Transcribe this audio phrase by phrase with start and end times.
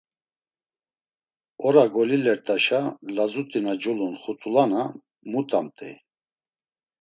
[1.67, 2.81] Ora golilert̆aşa
[3.15, 4.83] lazut̆i na culun xut̆ulana
[5.31, 5.95] mut̆amt̆ey.